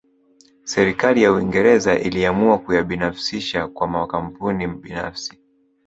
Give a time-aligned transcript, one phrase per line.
[0.63, 5.37] Serikali ya Uingereza iliamua kuyabinafsisha kwa makampuni binafsi